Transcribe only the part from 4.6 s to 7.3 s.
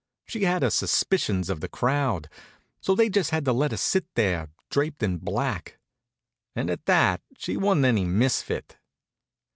draped in black. And at that